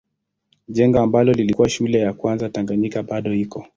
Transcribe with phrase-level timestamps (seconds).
[0.67, 3.67] Jengo ambalo lilikuwa shule ya kwanza Tanganyika bado iko.